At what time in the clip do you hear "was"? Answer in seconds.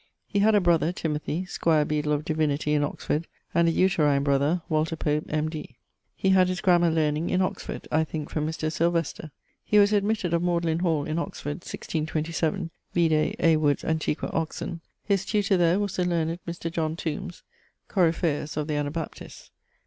9.77-9.93, 15.77-15.95